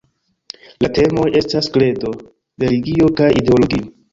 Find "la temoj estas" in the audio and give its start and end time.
0.85-1.69